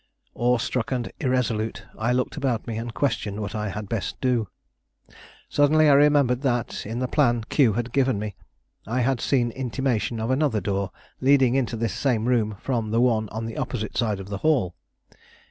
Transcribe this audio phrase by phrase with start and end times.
[0.33, 4.47] Awe struck and irresolute, I looked about me and questioned what I had best do.
[5.47, 8.33] Suddenly I remembered that, in the plan Q had given me,
[8.87, 13.29] I had seen intimation of another door leading into this same room from the one
[13.29, 14.73] on the opposite side of the hall.